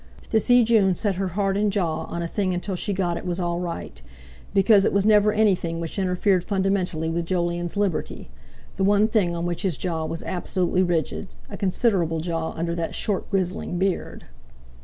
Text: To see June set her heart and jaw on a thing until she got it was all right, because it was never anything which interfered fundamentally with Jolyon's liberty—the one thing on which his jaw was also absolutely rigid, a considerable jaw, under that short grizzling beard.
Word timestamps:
To 0.31 0.39
see 0.39 0.63
June 0.63 0.95
set 0.95 1.17
her 1.17 1.27
heart 1.27 1.55
and 1.55 1.71
jaw 1.71 2.05
on 2.05 2.23
a 2.23 2.27
thing 2.27 2.55
until 2.55 2.75
she 2.75 2.91
got 2.91 3.17
it 3.17 3.23
was 3.23 3.39
all 3.39 3.59
right, 3.59 4.01
because 4.51 4.83
it 4.83 4.93
was 4.93 5.05
never 5.05 5.31
anything 5.31 5.79
which 5.79 5.99
interfered 5.99 6.43
fundamentally 6.43 7.07
with 7.07 7.27
Jolyon's 7.27 7.77
liberty—the 7.77 8.83
one 8.83 9.07
thing 9.07 9.35
on 9.35 9.45
which 9.45 9.61
his 9.61 9.77
jaw 9.77 10.05
was 10.05 10.23
also 10.23 10.31
absolutely 10.33 10.81
rigid, 10.81 11.27
a 11.51 11.55
considerable 11.55 12.19
jaw, 12.19 12.49
under 12.53 12.73
that 12.73 12.95
short 12.95 13.29
grizzling 13.29 13.77
beard. 13.77 14.23